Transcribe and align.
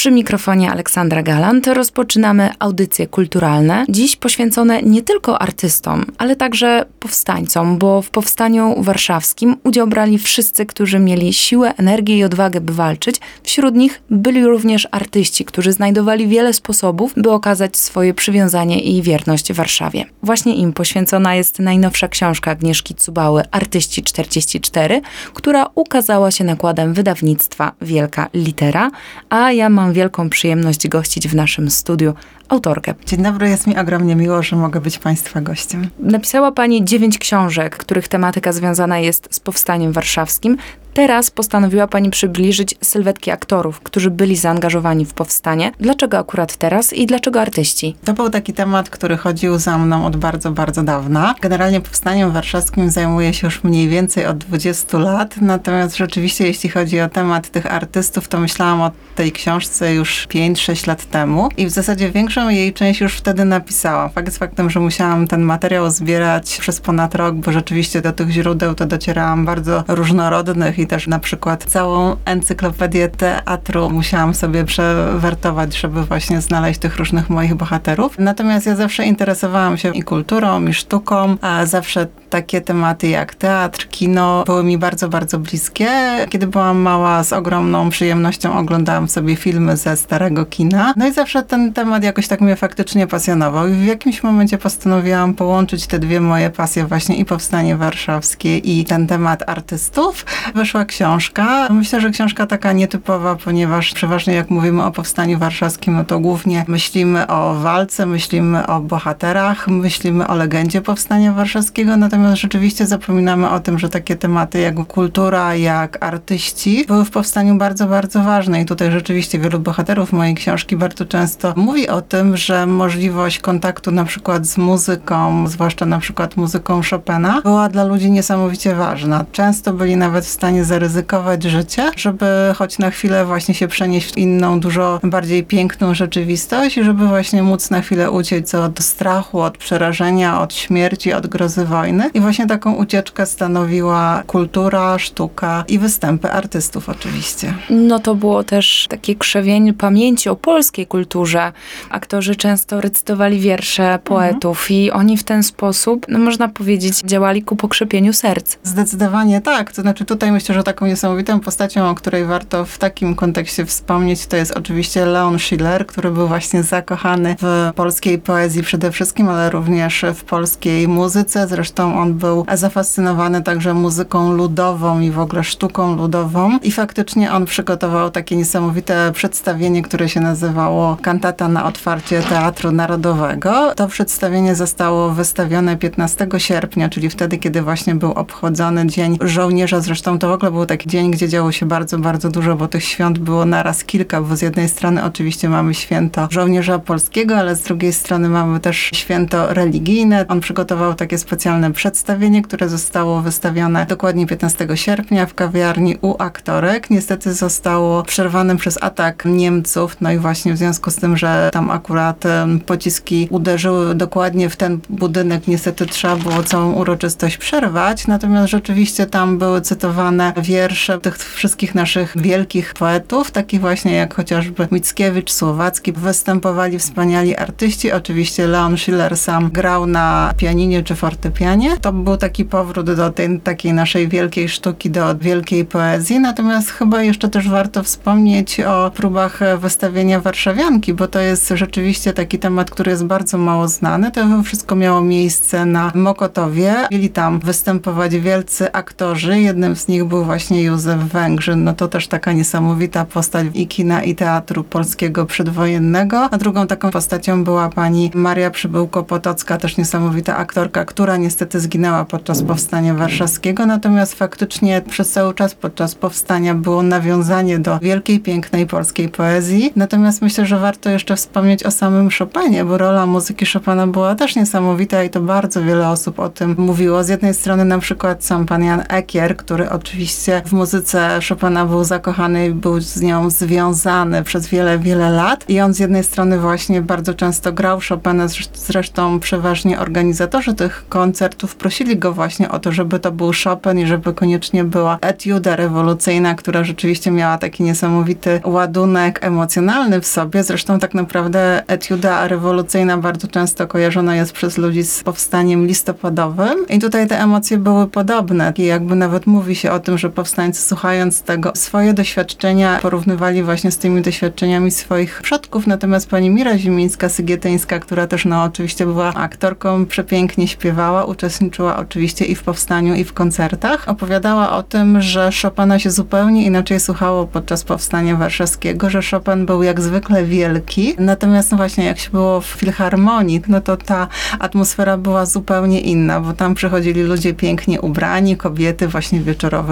Przy 0.00 0.10
mikrofonie 0.10 0.70
Aleksandra 0.70 1.22
Galant 1.22 1.66
rozpoczynamy 1.66 2.50
audycje 2.58 3.06
kulturalne, 3.06 3.84
dziś 3.88 4.16
poświęcone 4.16 4.82
nie 4.82 5.02
tylko 5.02 5.42
artystom, 5.42 6.04
ale 6.18 6.36
także 6.36 6.84
powstańcom, 7.00 7.78
bo 7.78 8.02
w 8.02 8.10
powstaniu 8.10 8.82
warszawskim 8.82 9.56
udział 9.64 9.86
brali 9.86 10.18
wszyscy, 10.18 10.66
którzy 10.66 10.98
mieli 10.98 11.32
siłę, 11.32 11.74
energię 11.76 12.18
i 12.18 12.24
odwagę, 12.24 12.60
by 12.60 12.72
walczyć. 12.72 13.16
Wśród 13.42 13.74
nich 13.74 14.02
byli 14.10 14.44
również 14.44 14.88
artyści, 14.90 15.44
którzy 15.44 15.72
znajdowali 15.72 16.28
wiele 16.28 16.52
sposobów, 16.52 17.12
by 17.16 17.30
okazać 17.30 17.76
swoje 17.76 18.14
przywiązanie 18.14 18.80
i 18.80 19.02
wierność 19.02 19.52
Warszawie. 19.52 20.04
Właśnie 20.22 20.56
im 20.56 20.72
poświęcona 20.72 21.34
jest 21.34 21.58
najnowsza 21.58 22.08
książka 22.08 22.50
Agnieszki 22.50 22.94
Cubały 22.94 23.42
Artyści 23.50 24.02
44, 24.02 25.00
która 25.34 25.66
ukazała 25.74 26.30
się 26.30 26.44
nakładem 26.44 26.94
wydawnictwa 26.94 27.72
Wielka 27.80 28.28
Litera, 28.34 28.90
a 29.30 29.52
ja 29.52 29.68
mam 29.68 29.89
wielką 29.92 30.30
przyjemność 30.30 30.88
gościć 30.88 31.28
w 31.28 31.34
naszym 31.34 31.70
studiu 31.70 32.14
autorkę. 32.48 32.94
Dzień 33.06 33.22
dobry, 33.22 33.48
jest 33.48 33.66
mi 33.66 33.78
ogromnie 33.78 34.16
miło, 34.16 34.42
że 34.42 34.56
mogę 34.56 34.80
być 34.80 34.98
Państwa 34.98 35.40
gościem. 35.40 35.88
Napisała 35.98 36.52
Pani 36.52 36.84
dziewięć 36.84 37.18
książek, 37.18 37.76
których 37.76 38.08
tematyka 38.08 38.52
związana 38.52 38.98
jest 38.98 39.28
z 39.30 39.40
powstaniem 39.40 39.92
warszawskim. 39.92 40.56
Teraz 40.94 41.30
postanowiła 41.30 41.86
Pani 41.86 42.10
przybliżyć 42.10 42.74
sylwetki 42.80 43.30
aktorów, 43.30 43.80
którzy 43.80 44.10
byli 44.10 44.36
zaangażowani 44.36 45.06
w 45.06 45.14
powstanie. 45.14 45.72
Dlaczego 45.80 46.18
akurat 46.18 46.56
teraz 46.56 46.92
i 46.92 47.06
dlaczego 47.06 47.40
artyści? 47.40 47.96
To 48.04 48.12
był 48.12 48.30
taki 48.30 48.52
temat, 48.52 48.90
który 48.90 49.16
chodził 49.16 49.58
za 49.58 49.78
mną 49.78 50.06
od 50.06 50.16
bardzo, 50.16 50.50
bardzo 50.50 50.82
dawna. 50.82 51.34
Generalnie 51.40 51.80
powstaniem 51.80 52.32
warszawskim 52.32 52.90
zajmuję 52.90 53.34
się 53.34 53.46
już 53.46 53.64
mniej 53.64 53.88
więcej 53.88 54.26
od 54.26 54.38
20 54.38 54.98
lat, 54.98 55.36
natomiast 55.40 55.96
rzeczywiście 55.96 56.46
jeśli 56.46 56.70
chodzi 56.70 57.00
o 57.00 57.08
temat 57.08 57.50
tych 57.50 57.72
artystów, 57.74 58.28
to 58.28 58.40
myślałam 58.40 58.80
o 58.80 58.90
tej 59.14 59.32
książce 59.32 59.94
już 59.94 60.26
5-6 60.28 60.88
lat 60.88 61.04
temu 61.04 61.48
i 61.56 61.66
w 61.66 61.70
zasadzie 61.70 62.10
większą 62.10 62.48
jej 62.48 62.72
część 62.72 63.00
już 63.00 63.14
wtedy 63.14 63.44
napisałam. 63.44 64.10
Fakt 64.10 64.28
jest 64.28 64.38
faktem, 64.38 64.70
że 64.70 64.80
musiałam 64.80 65.26
ten 65.26 65.42
materiał 65.42 65.90
zbierać 65.90 66.58
przez 66.60 66.80
ponad 66.80 67.14
rok, 67.14 67.34
bo 67.34 67.52
rzeczywiście 67.52 68.00
do 68.00 68.12
tych 68.12 68.30
źródeł 68.30 68.74
to 68.74 68.86
docierałam 68.86 69.44
bardzo 69.44 69.84
różnorodnych 69.88 70.79
i 70.80 70.86
też 70.86 71.06
na 71.06 71.18
przykład 71.18 71.64
całą 71.64 72.16
encyklopedię 72.24 73.08
teatru 73.08 73.90
musiałam 73.90 74.34
sobie 74.34 74.64
przewertować, 74.64 75.76
żeby 75.76 76.04
właśnie 76.04 76.40
znaleźć 76.40 76.80
tych 76.80 76.96
różnych 76.96 77.30
moich 77.30 77.54
bohaterów. 77.54 78.18
Natomiast 78.18 78.66
ja 78.66 78.76
zawsze 78.76 79.04
interesowałam 79.04 79.78
się 79.78 79.94
i 79.94 80.02
kulturą, 80.02 80.66
i 80.66 80.74
sztuką, 80.74 81.36
a 81.40 81.66
zawsze 81.66 82.06
takie 82.30 82.60
tematy 82.60 83.08
jak 83.08 83.34
teatr, 83.34 83.88
kino 83.88 84.44
były 84.46 84.64
mi 84.64 84.78
bardzo, 84.78 85.08
bardzo 85.08 85.38
bliskie. 85.38 85.90
Kiedy 86.28 86.46
byłam 86.46 86.78
mała, 86.78 87.24
z 87.24 87.32
ogromną 87.32 87.90
przyjemnością 87.90 88.58
oglądałam 88.58 89.08
sobie 89.08 89.36
filmy 89.36 89.76
ze 89.76 89.96
starego 89.96 90.46
kina. 90.46 90.94
No 90.96 91.06
i 91.06 91.12
zawsze 91.12 91.42
ten 91.42 91.72
temat 91.72 92.04
jakoś 92.04 92.28
tak 92.28 92.40
mnie 92.40 92.56
faktycznie 92.56 93.06
pasjonował. 93.06 93.68
I 93.68 93.72
w 93.72 93.84
jakimś 93.84 94.22
momencie 94.22 94.58
postanowiłam 94.58 95.34
połączyć 95.34 95.86
te 95.86 95.98
dwie 95.98 96.20
moje 96.20 96.50
pasje, 96.50 96.86
właśnie 96.86 97.16
i 97.16 97.24
powstanie 97.24 97.76
warszawskie, 97.76 98.58
i 98.58 98.84
ten 98.84 99.06
temat 99.06 99.42
artystów. 99.46 100.26
Wyszła 100.70 100.84
książka. 100.84 101.68
Myślę, 101.70 102.00
że 102.00 102.10
książka 102.10 102.46
taka 102.46 102.72
nietypowa, 102.72 103.36
ponieważ 103.36 103.92
przeważnie 103.92 104.34
jak 104.34 104.50
mówimy 104.50 104.84
o 104.84 104.90
powstaniu 104.90 105.38
warszawskim, 105.38 105.94
no 105.94 106.04
to 106.04 106.20
głównie 106.20 106.64
myślimy 106.68 107.26
o 107.26 107.54
walce, 107.54 108.06
myślimy 108.06 108.66
o 108.66 108.80
bohaterach, 108.80 109.68
myślimy 109.68 110.26
o 110.26 110.34
legendzie 110.34 110.80
powstania 110.80 111.32
warszawskiego, 111.32 111.96
natomiast 111.96 112.40
rzeczywiście 112.40 112.86
zapominamy 112.86 113.50
o 113.50 113.60
tym, 113.60 113.78
że 113.78 113.88
takie 113.88 114.16
tematy 114.16 114.60
jak 114.60 114.86
kultura, 114.86 115.54
jak 115.54 116.04
artyści 116.04 116.84
były 116.88 117.04
w 117.04 117.10
powstaniu 117.10 117.54
bardzo, 117.54 117.86
bardzo 117.86 118.22
ważne. 118.22 118.60
I 118.60 118.64
tutaj 118.64 118.90
rzeczywiście 118.90 119.38
wielu 119.38 119.58
bohaterów 119.58 120.12
mojej 120.12 120.34
książki 120.34 120.76
bardzo 120.76 121.06
często 121.06 121.52
mówi 121.56 121.88
o 121.88 122.02
tym, 122.02 122.36
że 122.36 122.66
możliwość 122.66 123.38
kontaktu 123.38 123.90
na 123.90 124.04
przykład 124.04 124.46
z 124.46 124.58
muzyką, 124.58 125.48
zwłaszcza 125.48 125.86
na 125.86 125.98
przykład 125.98 126.36
muzyką 126.36 126.80
Chopina, 126.90 127.40
była 127.42 127.68
dla 127.68 127.84
ludzi 127.84 128.10
niesamowicie 128.10 128.74
ważna. 128.74 129.24
Często 129.32 129.72
byli 129.72 129.96
nawet 129.96 130.24
w 130.24 130.28
stanie 130.28 130.59
zaryzykować 130.64 131.42
życie, 131.42 131.90
żeby 131.96 132.26
choć 132.56 132.78
na 132.78 132.90
chwilę 132.90 133.24
właśnie 133.24 133.54
się 133.54 133.68
przenieść 133.68 134.14
w 134.14 134.18
inną, 134.18 134.60
dużo 134.60 135.00
bardziej 135.02 135.44
piękną 135.44 135.94
rzeczywistość 135.94 136.78
i 136.78 136.84
żeby 136.84 137.06
właśnie 137.06 137.42
móc 137.42 137.70
na 137.70 137.80
chwilę 137.80 138.10
uciec 138.10 138.54
od 138.54 138.80
strachu, 138.80 139.40
od 139.40 139.58
przerażenia, 139.58 140.40
od 140.40 140.54
śmierci, 140.54 141.12
od 141.12 141.26
grozy 141.26 141.64
wojny. 141.64 142.10
I 142.14 142.20
właśnie 142.20 142.46
taką 142.46 142.74
ucieczkę 142.74 143.26
stanowiła 143.26 144.22
kultura, 144.26 144.98
sztuka 144.98 145.64
i 145.68 145.78
występy 145.78 146.32
artystów 146.32 146.88
oczywiście. 146.88 147.54
No 147.70 147.98
to 147.98 148.14
było 148.14 148.44
też 148.44 148.86
takie 148.88 149.14
krzewienie 149.14 149.74
pamięci 149.74 150.28
o 150.28 150.36
polskiej 150.36 150.86
kulturze. 150.86 151.52
Aktorzy 151.90 152.36
często 152.36 152.80
recytowali 152.80 153.40
wiersze 153.40 153.98
poetów 154.04 154.60
mhm. 154.60 154.80
i 154.80 154.90
oni 154.90 155.16
w 155.16 155.24
ten 155.24 155.42
sposób, 155.42 156.06
no 156.08 156.18
można 156.18 156.48
powiedzieć, 156.48 157.00
działali 157.00 157.42
ku 157.42 157.56
pokrzepieniu 157.56 158.12
serc. 158.12 158.56
Zdecydowanie 158.62 159.40
tak. 159.40 159.72
To 159.72 159.82
znaczy 159.82 160.04
tutaj 160.04 160.32
myślę, 160.32 160.49
że 160.54 160.62
taką 160.62 160.86
niesamowitą 160.86 161.40
postacią, 161.40 161.90
o 161.90 161.94
której 161.94 162.24
warto 162.24 162.64
w 162.64 162.78
takim 162.78 163.14
kontekście 163.14 163.66
wspomnieć, 163.66 164.26
to 164.26 164.36
jest 164.36 164.56
oczywiście 164.56 165.06
Leon 165.06 165.38
Schiller, 165.38 165.86
który 165.86 166.10
był 166.10 166.28
właśnie 166.28 166.62
zakochany 166.62 167.36
w 167.42 167.72
polskiej 167.74 168.18
poezji 168.18 168.62
przede 168.62 168.92
wszystkim, 168.92 169.28
ale 169.28 169.50
również 169.50 170.04
w 170.14 170.24
polskiej 170.24 170.88
muzyce. 170.88 171.48
Zresztą 171.48 172.00
on 172.00 172.14
był 172.14 172.46
zafascynowany 172.54 173.42
także 173.42 173.74
muzyką 173.74 174.32
ludową 174.32 175.00
i 175.00 175.10
w 175.10 175.18
ogóle 175.18 175.44
sztuką 175.44 175.96
ludową. 175.96 176.58
I 176.62 176.72
faktycznie 176.72 177.32
on 177.32 177.44
przygotował 177.44 178.10
takie 178.10 178.36
niesamowite 178.36 179.12
przedstawienie, 179.12 179.82
które 179.82 180.08
się 180.08 180.20
nazywało 180.20 180.96
Kantata 181.02 181.48
na 181.48 181.64
otwarcie 181.64 182.22
Teatru 182.22 182.72
Narodowego. 182.72 183.74
To 183.74 183.86
przedstawienie 183.86 184.54
zostało 184.54 185.10
wystawione 185.10 185.76
15 185.76 186.28
sierpnia, 186.38 186.88
czyli 186.88 187.10
wtedy, 187.10 187.38
kiedy 187.38 187.62
właśnie 187.62 187.94
był 187.94 188.12
obchodzony 188.12 188.86
Dzień 188.86 189.18
Żołnierza. 189.20 189.80
Zresztą 189.80 190.18
to 190.18 190.28
w 190.28 190.32
ogóle 190.40 190.52
był 190.52 190.66
taki 190.66 190.88
dzień, 190.88 191.10
gdzie 191.10 191.28
działo 191.28 191.52
się 191.52 191.66
bardzo, 191.66 191.98
bardzo 191.98 192.30
dużo, 192.30 192.56
bo 192.56 192.68
tych 192.68 192.84
świąt 192.84 193.18
było 193.18 193.44
naraz 193.44 193.84
kilka, 193.84 194.22
bo 194.22 194.36
z 194.36 194.42
jednej 194.42 194.68
strony 194.68 195.04
oczywiście 195.04 195.48
mamy 195.48 195.74
święto 195.74 196.28
żołnierza 196.30 196.78
polskiego, 196.78 197.36
ale 197.36 197.56
z 197.56 197.62
drugiej 197.62 197.92
strony 197.92 198.28
mamy 198.28 198.60
też 198.60 198.90
święto 198.94 199.54
religijne. 199.54 200.24
On 200.28 200.40
przygotował 200.40 200.94
takie 200.94 201.18
specjalne 201.18 201.72
przedstawienie, 201.72 202.42
które 202.42 202.68
zostało 202.68 203.20
wystawione 203.22 203.86
dokładnie 203.86 204.26
15 204.26 204.68
sierpnia 204.74 205.26
w 205.26 205.34
kawiarni 205.34 205.96
u 206.02 206.14
aktorek. 206.18 206.90
Niestety 206.90 207.34
zostało 207.34 208.02
przerwane 208.02 208.56
przez 208.56 208.82
atak 208.82 209.24
Niemców, 209.24 209.96
no 210.00 210.12
i 210.12 210.18
właśnie 210.18 210.54
w 210.54 210.56
związku 210.56 210.90
z 210.90 210.96
tym, 210.96 211.16
że 211.16 211.50
tam 211.52 211.70
akurat 211.70 212.24
pociski 212.66 213.28
uderzyły 213.30 213.94
dokładnie 213.94 214.48
w 214.48 214.56
ten 214.56 214.80
budynek, 214.88 215.48
niestety 215.48 215.86
trzeba 215.86 216.16
było 216.16 216.42
całą 216.42 216.72
uroczystość 216.72 217.36
przerwać, 217.36 218.06
natomiast 218.06 218.50
rzeczywiście 218.50 219.06
tam 219.06 219.38
były 219.38 219.60
cytowane 219.60 220.29
wiersze 220.36 220.98
tych 220.98 221.18
wszystkich 221.18 221.74
naszych 221.74 222.12
wielkich 222.16 222.74
poetów, 222.74 223.30
takich 223.30 223.60
właśnie 223.60 223.92
jak 223.92 224.14
chociażby 224.14 224.68
Mickiewicz, 224.70 225.32
Słowacki. 225.32 225.92
Występowali 225.92 226.78
wspaniali 226.78 227.36
artyści, 227.36 227.92
oczywiście 227.92 228.46
Leon 228.46 228.78
Schiller 228.78 229.16
sam 229.16 229.50
grał 229.50 229.86
na 229.86 230.34
pianinie 230.36 230.82
czy 230.82 230.94
fortepianie. 230.94 231.76
To 231.76 231.92
był 231.92 232.16
taki 232.16 232.44
powrót 232.44 232.90
do 232.90 233.10
tej 233.10 233.40
takiej 233.40 233.72
naszej 233.72 234.08
wielkiej 234.08 234.48
sztuki, 234.48 234.90
do 234.90 235.16
wielkiej 235.16 235.64
poezji, 235.64 236.20
natomiast 236.20 236.70
chyba 236.70 237.02
jeszcze 237.02 237.28
też 237.28 237.48
warto 237.48 237.82
wspomnieć 237.82 238.60
o 238.60 238.90
próbach 238.90 239.40
wystawienia 239.58 240.20
warszawianki, 240.20 240.94
bo 240.94 241.08
to 241.08 241.20
jest 241.20 241.48
rzeczywiście 241.48 242.12
taki 242.12 242.38
temat, 242.38 242.70
który 242.70 242.90
jest 242.90 243.04
bardzo 243.04 243.38
mało 243.38 243.68
znany. 243.68 244.10
To 244.10 244.42
wszystko 244.42 244.76
miało 244.76 245.02
miejsce 245.02 245.66
na 245.66 245.92
Mokotowie. 245.94 246.74
Mieli 246.90 247.10
tam 247.10 247.40
występować 247.40 248.16
wielcy 248.16 248.72
aktorzy. 248.72 249.40
Jednym 249.40 249.76
z 249.76 249.88
nich 249.88 250.04
był 250.04 250.19
właśnie 250.24 250.62
Józef 250.62 251.00
Węgrzyn. 251.00 251.64
No 251.64 251.74
to 251.74 251.88
też 251.88 252.08
taka 252.08 252.32
niesamowita 252.32 253.04
postać 253.04 253.46
i 253.54 253.66
kina, 253.66 254.02
i 254.02 254.14
teatru 254.14 254.64
polskiego 254.64 255.26
przedwojennego. 255.26 256.28
A 256.30 256.38
drugą 256.38 256.66
taką 256.66 256.90
postacią 256.90 257.44
była 257.44 257.68
pani 257.68 258.10
Maria 258.14 258.50
Przybyłko-Potocka, 258.50 259.58
też 259.58 259.76
niesamowita 259.76 260.36
aktorka, 260.36 260.84
która 260.84 261.16
niestety 261.16 261.60
zginęła 261.60 262.04
podczas 262.04 262.42
powstania 262.42 262.94
warszawskiego. 262.94 263.66
Natomiast 263.66 264.14
faktycznie 264.14 264.82
przez 264.90 265.10
cały 265.10 265.34
czas 265.34 265.54
podczas 265.54 265.94
powstania 265.94 266.54
było 266.54 266.82
nawiązanie 266.82 267.58
do 267.58 267.78
wielkiej, 267.78 268.20
pięknej 268.20 268.66
polskiej 268.66 269.08
poezji. 269.08 269.72
Natomiast 269.76 270.22
myślę, 270.22 270.46
że 270.46 270.58
warto 270.58 270.90
jeszcze 270.90 271.16
wspomnieć 271.16 271.64
o 271.64 271.70
samym 271.70 272.10
Chopinie, 272.18 272.64
bo 272.64 272.78
rola 272.78 273.06
muzyki 273.06 273.46
Chopina 273.46 273.86
była 273.86 274.14
też 274.14 274.36
niesamowita 274.36 275.04
i 275.04 275.10
to 275.10 275.20
bardzo 275.20 275.62
wiele 275.62 275.88
osób 275.88 276.18
o 276.18 276.28
tym 276.28 276.54
mówiło. 276.58 277.04
Z 277.04 277.08
jednej 277.08 277.34
strony 277.34 277.64
na 277.64 277.78
przykład 277.78 278.24
sam 278.24 278.46
pan 278.46 278.64
Jan 278.64 278.82
Ekier, 278.88 279.36
który 279.36 279.70
oczywiście 279.70 280.09
w 280.44 280.52
muzyce 280.52 281.20
Chopina 281.28 281.66
był 281.66 281.84
zakochany 281.84 282.54
był 282.54 282.80
z 282.80 283.00
nią 283.00 283.30
związany 283.30 284.24
przez 284.24 284.48
wiele, 284.48 284.78
wiele 284.78 285.10
lat. 285.10 285.44
I 285.48 285.60
on 285.60 285.74
z 285.74 285.78
jednej 285.78 286.04
strony 286.04 286.38
właśnie 286.38 286.82
bardzo 286.82 287.14
często 287.14 287.52
grał 287.52 287.80
Chopina, 287.88 288.26
zresztą 288.54 289.20
przeważnie 289.20 289.80
organizatorzy 289.80 290.54
tych 290.54 290.84
koncertów 290.88 291.56
prosili 291.56 291.96
go 291.96 292.12
właśnie 292.12 292.50
o 292.50 292.58
to, 292.58 292.72
żeby 292.72 292.98
to 292.98 293.12
był 293.12 293.30
Chopin 293.44 293.78
i 293.78 293.86
żeby 293.86 294.14
koniecznie 294.14 294.64
była 294.64 294.98
etiuda 295.00 295.56
rewolucyjna, 295.56 296.34
która 296.34 296.64
rzeczywiście 296.64 297.10
miała 297.10 297.38
taki 297.38 297.62
niesamowity 297.62 298.40
ładunek 298.44 299.18
emocjonalny 299.22 300.00
w 300.00 300.06
sobie. 300.06 300.42
Zresztą 300.42 300.78
tak 300.78 300.94
naprawdę 300.94 301.62
etiuda 301.66 302.28
rewolucyjna 302.28 302.98
bardzo 302.98 303.28
często 303.28 303.66
kojarzona 303.66 304.16
jest 304.16 304.32
przez 304.32 304.58
ludzi 304.58 304.82
z 304.82 305.02
powstaniem 305.02 305.66
listopadowym 305.66 306.68
i 306.68 306.78
tutaj 306.78 307.06
te 307.06 307.20
emocje 307.20 307.58
były 307.58 307.86
podobne. 307.86 308.52
I 308.56 308.64
jakby 308.64 308.94
nawet 308.94 309.26
mówi 309.26 309.56
się 309.56 309.70
o 309.70 309.80
tym, 309.80 309.89
że 309.98 310.10
powstańcy 310.10 310.62
słuchając 310.62 311.22
tego 311.22 311.52
swoje 311.54 311.94
doświadczenia 311.94 312.78
porównywali 312.82 313.42
właśnie 313.42 313.70
z 313.70 313.78
tymi 313.78 314.02
doświadczeniami 314.02 314.70
swoich 314.70 315.20
przodków, 315.22 315.66
natomiast 315.66 316.10
pani 316.10 316.30
Mira 316.30 316.56
Zimińska-Sygietyńska, 316.58 317.78
która 317.80 318.06
też 318.06 318.24
no 318.24 318.42
oczywiście 318.42 318.86
była 318.86 319.14
aktorką, 319.14 319.86
przepięknie 319.86 320.48
śpiewała, 320.48 321.04
uczestniczyła 321.04 321.76
oczywiście 321.76 322.24
i 322.24 322.34
w 322.34 322.42
powstaniu 322.42 322.94
i 322.94 323.04
w 323.04 323.12
koncertach, 323.12 323.88
opowiadała 323.88 324.52
o 324.52 324.62
tym, 324.62 325.02
że 325.02 325.30
Chopina 325.42 325.78
się 325.78 325.90
zupełnie 325.90 326.46
inaczej 326.46 326.80
słuchało 326.80 327.26
podczas 327.26 327.64
powstania 327.64 328.16
warszawskiego, 328.16 328.90
że 328.90 329.00
Chopin 329.10 329.46
był 329.46 329.62
jak 329.62 329.80
zwykle 329.80 330.24
wielki, 330.24 330.94
natomiast 330.98 331.50
no 331.50 331.56
właśnie 331.56 331.84
jak 331.84 331.98
się 331.98 332.10
było 332.10 332.40
w 332.40 332.46
filharmonii, 332.46 333.42
no 333.48 333.60
to 333.60 333.76
ta 333.76 334.08
atmosfera 334.38 334.96
była 334.96 335.26
zupełnie 335.26 335.80
inna, 335.80 336.20
bo 336.20 336.32
tam 336.32 336.54
przychodzili 336.54 337.02
ludzie 337.02 337.34
pięknie 337.34 337.80
ubrani, 337.80 338.36
kobiety 338.36 338.88
właśnie 338.88 339.20
w 339.20 339.26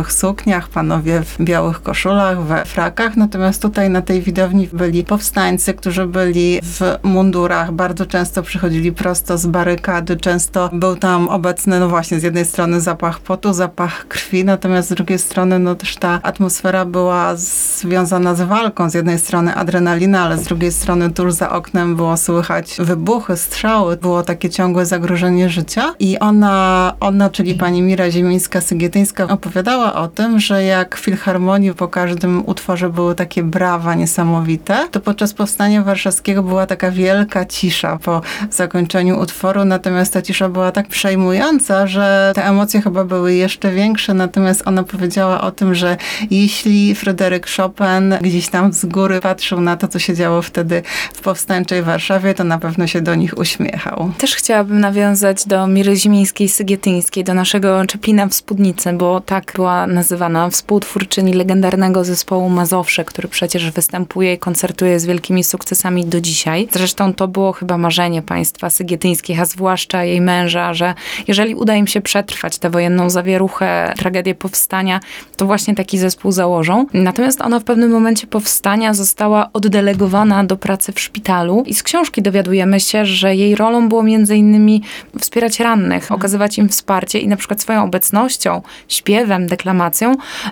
wieczorowych 0.09 0.13
sukniach, 0.13 0.69
panowie 0.69 1.23
w 1.23 1.37
białych 1.41 1.83
koszulach, 1.83 2.43
we 2.43 2.65
frakach, 2.65 3.17
natomiast 3.17 3.63
tutaj 3.63 3.91
na 3.91 4.03
tej 4.03 4.23
widowni 4.23 4.69
byli 4.73 5.05
powstańcy, 5.05 5.75
którzy 5.75 6.07
byli 6.07 6.61
w 6.63 6.99
mundurach, 7.03 7.73
bardzo 7.73 8.07
często 8.07 8.43
przychodzili 8.43 8.93
prosto 8.93 9.39
z 9.39 9.47
barykady, 9.47 10.17
często 10.17 10.71
był 10.73 10.97
tam 10.97 11.29
obecny, 11.29 11.81
no 11.81 11.89
właśnie, 11.89 12.21
z 12.21 12.23
jednej 12.23 12.45
strony 12.45 12.81
zapach 12.81 13.21
potu, 13.21 13.53
zapach 13.53 14.09
krwi, 14.09 14.45
natomiast 14.45 14.89
z 14.89 14.95
drugiej 14.95 15.19
strony, 15.19 15.59
no 15.59 15.75
też 15.75 15.97
ta 15.97 16.21
atmosfera 16.23 16.85
była 16.85 17.37
związana 17.37 18.35
z 18.35 18.41
walką. 18.41 18.91
Z 18.91 18.95
jednej 18.95 19.19
strony 19.19 19.55
adrenalina, 19.55 20.23
ale 20.23 20.39
z 20.39 20.43
drugiej 20.43 20.73
strony 20.73 21.11
tuż 21.11 21.33
za 21.33 21.51
oknem 21.51 21.97
było 21.97 22.17
słychać 22.17 22.77
wybuchy, 22.79 23.37
strzały, 23.37 23.97
było 23.97 24.23
takie 24.23 24.51
ciągłe 24.51 24.87
zagrożenie 24.87 25.49
życia. 25.49 25.95
I 25.99 26.19
ona, 26.19 26.95
ona 27.01 27.31
czyli 27.31 27.55
pani 27.55 27.83
Mira 27.83 28.11
Ziemińska-Sygietyńska 28.11 29.29
opowiadała 29.29 29.98
o 29.99 30.09
tym, 30.09 30.41
że 30.41 30.65
jak 30.65 30.97
w 30.97 31.01
Filharmonii 31.01 31.75
po 31.75 31.89
każdym 31.89 32.49
utworze 32.49 32.91
były 32.91 33.15
takie 33.15 33.43
brawa 33.43 33.95
niesamowite, 33.95 34.89
to 34.91 35.01
podczas 35.01 35.35
powstania 35.35 35.83
warszawskiego 35.83 36.43
była 36.43 36.67
taka 36.67 36.91
wielka 36.91 37.45
cisza 37.45 37.99
po 38.03 38.21
zakończeniu 38.51 39.21
utworu, 39.21 39.65
natomiast 39.65 40.13
ta 40.13 40.23
cisza 40.23 40.49
była 40.49 40.73
tak 40.73 40.89
przejmująca, 40.89 41.87
że 41.87 42.33
te 42.35 42.45
emocje 42.45 42.83
chyba 42.83 43.05
były 43.05 43.35
jeszcze 43.35 43.71
większe, 43.71 44.15
natomiast 44.15 44.63
ona 44.67 44.83
powiedziała 44.83 45.41
o 45.41 45.51
tym, 45.51 45.75
że 45.75 45.97
jeśli 46.31 46.95
Fryderyk 46.95 47.47
Chopin 47.57 48.15
gdzieś 48.21 48.49
tam 48.49 48.73
z 48.73 48.87
góry 48.87 49.21
patrzył 49.21 49.61
na 49.61 49.77
to, 49.77 49.89
co 49.89 49.99
się 49.99 50.15
działo 50.15 50.43
wtedy 50.43 50.83
w 51.15 51.21
powstańczej 51.21 51.83
Warszawie, 51.83 52.35
to 52.35 52.45
na 52.45 52.59
pewno 52.59 52.87
się 52.87 53.01
do 53.01 53.15
nich 53.15 53.39
uśmiechał. 53.39 54.13
Też 54.19 54.35
chciałabym 54.35 54.81
nawiązać 54.81 55.47
do 55.47 55.67
Miry 55.67 55.97
Zimińskiej-Sygietyńskiej, 55.97 57.25
do 57.25 57.35
naszego 57.35 57.87
Czeplina 57.87 58.27
w 58.27 58.35
Spódnicy, 58.35 58.93
bo 58.93 59.21
tak 59.21 59.53
była 59.55 59.88
nazywana 59.89 60.51
współtwórczyni 60.51 61.33
legendarnego 61.33 62.05
zespołu 62.05 62.49
Mazowsze, 62.49 63.05
który 63.05 63.29
przecież 63.29 63.71
występuje 63.71 64.35
i 64.35 64.39
koncertuje 64.39 65.01
z 65.01 65.07
wielkimi 65.07 65.45
sukcesami 65.45 66.05
do 66.05 66.21
dzisiaj. 66.21 66.69
Zresztą 66.73 67.15
to 67.15 67.29
było 67.29 67.53
chyba 67.53 67.79
marzenie 67.79 68.23
państwa 68.23 68.71
sygietyńskich, 68.71 69.41
a 69.41 69.45
zwłaszcza 69.45 70.05
jej 70.05 70.21
męża, 70.21 70.75
że 70.75 70.95
jeżeli 71.29 71.55
uda 71.55 71.75
im 71.75 71.87
się 71.87 72.01
przetrwać 72.01 72.59
tę 72.59 72.71
wojenną 72.71 73.11
zawieruchę, 73.11 73.95
tragedię 73.97 74.35
powstania, 74.35 75.01
to 75.37 75.47
właśnie 75.47 75.75
taki 75.75 75.99
zespół 75.99 76.33
założą. 76.33 76.87
Natomiast 76.93 77.41
ona 77.41 77.61
w 77.61 77.65
pewnym 77.65 77.91
momencie 77.91 78.27
powstania 78.27 78.95
została 78.95 79.51
oddelegowana 79.53 80.45
do 80.45 80.57
pracy 80.57 80.93
w 80.93 81.01
szpitalu 81.01 81.63
i 81.67 81.75
z 81.75 81.83
książki 81.83 82.23
dowiadujemy 82.23 82.81
się, 82.81 83.07
że 83.07 83.35
jej 83.35 83.55
rolą 83.55 83.89
było 83.89 84.03
między 84.03 84.37
innymi 84.37 84.83
wspierać 85.19 85.61
rannych, 85.61 86.03
mhm. 86.03 86.21
okazywać 86.21 86.59
im 86.59 86.69
wsparcie 86.69 87.19
i 87.19 87.29
na 87.29 87.37
przykład 87.37 87.61
swoją 87.61 87.85
obecnością, 87.85 88.63
śpiewem, 88.89 89.47
deklamacją, 89.47 89.78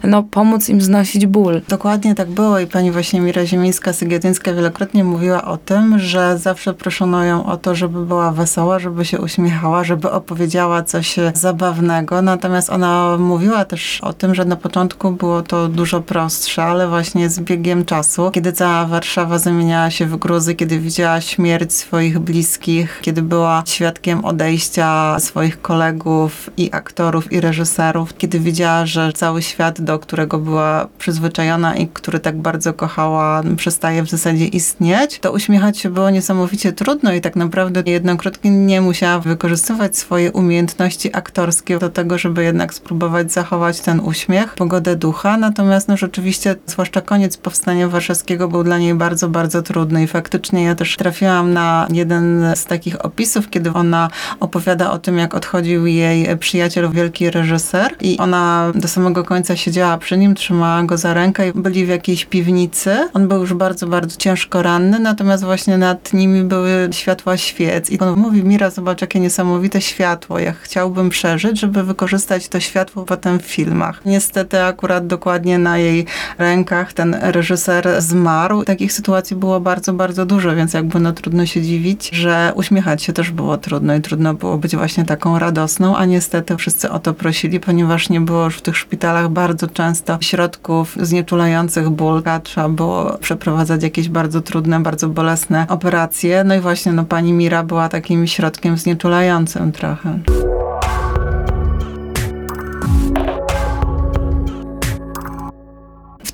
no 0.05 0.23
pomóc 0.23 0.69
im 0.69 0.81
znosić 0.81 1.26
ból. 1.26 1.61
Dokładnie 1.69 2.14
tak 2.14 2.28
było 2.31 2.58
i 2.58 2.67
pani 2.67 2.90
właśnie 2.90 3.20
Mira 3.20 3.43
Ziemińska-Sygietyńska 3.43 4.55
wielokrotnie 4.55 5.05
mówiła 5.05 5.44
o 5.44 5.56
tym, 5.56 5.99
że 5.99 6.38
zawsze 6.38 6.75
proszono 6.75 7.25
ją 7.25 7.46
o 7.46 7.56
to, 7.56 7.75
żeby 7.75 8.06
była 8.06 8.32
wesoła, 8.32 8.78
żeby 8.78 9.05
się 9.05 9.20
uśmiechała, 9.20 9.84
żeby 9.84 10.11
opowiedziała 10.11 10.82
coś 10.82 11.17
zabawnego. 11.34 12.23
Natomiast 12.23 12.70
ona 12.70 13.17
mówiła 13.19 13.64
też 13.64 14.00
o 14.00 14.12
tym, 14.12 14.34
że 14.34 14.44
na 14.44 14.56
początku 14.56 15.11
było 15.11 15.43
to 15.43 15.69
dużo 15.69 16.00
prostsze, 16.00 16.64
ale 16.64 16.88
właśnie 16.88 17.31
z 17.31 17.40
biegiem 17.40 17.84
czasu, 17.84 18.31
kiedy 18.31 18.52
cała 18.52 18.87
Warszawa 18.87 19.38
zamieniała 19.38 19.90
się 19.90 20.06
w 20.06 20.17
gruzy, 20.17 20.55
kiedy 20.55 20.78
widziała 20.78 21.20
śmierć 21.20 21.73
swoich 21.73 22.19
bliskich, 22.19 23.00
kiedy 23.02 23.23
była 23.23 23.62
świadkiem 23.67 24.25
odejścia 24.25 25.20
swoich 25.20 25.62
kolegów 25.62 26.50
i 26.56 26.69
aktorów 26.73 27.32
i 27.32 27.40
reżyserów, 27.40 28.17
kiedy 28.17 28.40
widziała, 28.40 28.87
że 28.87 29.12
cały 29.16 29.42
świat, 29.42 29.80
do 29.80 29.98
którego 29.98 30.38
była 30.38 30.88
przyzwyczajona 30.98 31.76
i 31.76 31.88
który 31.88 32.20
tak 32.20 32.36
bardzo 32.38 32.72
kochała, 32.74 33.42
przestaje 33.56 34.02
w 34.02 34.10
zasadzie 34.10 34.46
istnieć, 34.46 35.18
to 35.18 35.32
uśmiechać 35.32 35.78
się 35.78 35.90
było 35.90 36.10
niesamowicie 36.10 36.72
trudno 36.72 37.12
i 37.12 37.20
tak 37.20 37.36
naprawdę 37.36 37.82
jednokrotnie 37.86 38.50
nie 38.50 38.80
musiała 38.80 39.18
wykorzystywać 39.18 39.98
swoje 39.98 40.32
umiejętności 40.32 41.16
aktorskie 41.16 41.78
do 41.78 41.90
tego, 41.90 42.18
żeby 42.18 42.44
jednak 42.44 42.74
spróbować 42.74 43.32
zachować 43.32 43.80
ten 43.80 44.00
uśmiech, 44.00 44.54
pogodę 44.54 44.96
ducha. 44.96 45.36
Natomiast 45.36 45.88
no 45.88 45.96
rzeczywiście, 45.96 46.56
zwłaszcza 46.66 47.00
koniec 47.00 47.36
powstania 47.36 47.88
warszawskiego 47.88 48.48
był 48.48 48.64
dla 48.64 48.78
niej 48.78 48.94
bardzo, 48.94 49.28
bardzo 49.28 49.62
trudny 49.62 50.02
i 50.02 50.06
faktycznie 50.06 50.64
ja 50.64 50.74
też 50.74 50.96
trafiłam 50.96 51.52
na 51.52 51.86
jeden 51.90 52.52
z 52.54 52.64
takich 52.64 53.04
opisów, 53.04 53.50
kiedy 53.50 53.72
ona 53.72 54.10
opowiada 54.40 54.90
o 54.90 54.98
tym, 54.98 55.18
jak 55.18 55.34
odchodził 55.34 55.86
jej 55.86 56.38
przyjaciel, 56.38 56.90
wielki 56.90 57.30
reżyser 57.30 57.96
i 58.00 58.18
ona 58.18 58.72
do 58.74 58.88
samego 58.88 59.05
końca 59.14 59.56
siedziała 59.56 59.98
przy 59.98 60.18
nim, 60.18 60.34
trzymała 60.34 60.82
go 60.82 60.96
za 60.96 61.14
rękę 61.14 61.48
i 61.48 61.52
byli 61.52 61.86
w 61.86 61.88
jakiejś 61.88 62.24
piwnicy. 62.24 63.08
On 63.14 63.28
był 63.28 63.40
już 63.40 63.54
bardzo, 63.54 63.86
bardzo 63.86 64.16
ciężko 64.16 64.62
ranny, 64.62 64.98
natomiast 64.98 65.44
właśnie 65.44 65.78
nad 65.78 66.12
nimi 66.12 66.42
były 66.42 66.88
światła 66.92 67.36
świec 67.36 67.90
i 67.90 67.98
on 67.98 68.18
mówi, 68.18 68.44
Mira, 68.44 68.70
zobacz, 68.70 69.00
jakie 69.00 69.20
niesamowite 69.20 69.80
światło, 69.80 70.38
ja 70.38 70.52
chciałbym 70.52 71.10
przeżyć, 71.10 71.60
żeby 71.60 71.82
wykorzystać 71.82 72.48
to 72.48 72.60
światło 72.60 73.04
potem 73.04 73.38
w 73.38 73.42
filmach. 73.42 74.00
Niestety 74.04 74.62
akurat 74.62 75.06
dokładnie 75.06 75.58
na 75.58 75.78
jej 75.78 76.06
rękach 76.38 76.92
ten 76.92 77.16
reżyser 77.20 77.88
zmarł. 77.98 78.64
Takich 78.64 78.92
sytuacji 78.92 79.36
było 79.36 79.60
bardzo, 79.60 79.92
bardzo 79.92 80.26
dużo, 80.26 80.56
więc 80.56 80.75
jakby 80.75 81.00
no 81.00 81.12
trudno 81.12 81.46
się 81.46 81.62
dziwić, 81.62 82.10
że 82.12 82.52
uśmiechać 82.54 83.02
się 83.02 83.12
też 83.12 83.30
było 83.30 83.56
trudno 83.58 83.94
i 83.94 84.00
trudno 84.00 84.34
było 84.34 84.58
być 84.58 84.76
właśnie 84.76 85.04
taką 85.04 85.38
radosną, 85.38 85.96
a 85.96 86.04
niestety 86.04 86.56
wszyscy 86.56 86.90
o 86.90 86.98
to 86.98 87.14
prosili, 87.14 87.60
ponieważ 87.60 88.08
nie 88.08 88.20
było 88.20 88.44
już 88.44 88.56
w 88.56 88.62
tych 88.62 88.76
szpitalach 88.76 88.95
bardzo 89.30 89.66
często 89.66 90.18
środków 90.20 90.96
znieczulających 91.00 91.90
ból. 91.90 92.22
Trzeba 92.42 92.68
było 92.68 93.18
przeprowadzać 93.18 93.82
jakieś 93.82 94.08
bardzo 94.08 94.40
trudne, 94.40 94.80
bardzo 94.80 95.08
bolesne 95.08 95.66
operacje. 95.68 96.44
No 96.44 96.54
i 96.54 96.60
właśnie 96.60 96.92
no, 96.92 97.04
pani 97.04 97.32
Mira 97.32 97.62
była 97.62 97.88
takim 97.88 98.26
środkiem 98.26 98.76
znieczulającym 98.76 99.72
trochę. 99.72 100.18